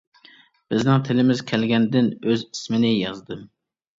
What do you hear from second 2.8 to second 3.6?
يازدىم.